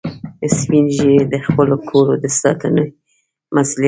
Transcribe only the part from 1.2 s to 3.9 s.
د خپلو کورو د ساتنې مسئولیت لري